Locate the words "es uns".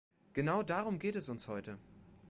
1.15-1.47